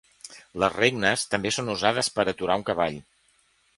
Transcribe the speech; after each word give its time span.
Les 0.61 0.77
regnes 0.77 1.25
també 1.33 1.51
són 1.57 1.69
usades 1.75 2.09
per 2.17 2.25
a 2.27 2.33
aturar 2.33 2.57
un 2.63 2.67
cavall. 2.71 2.99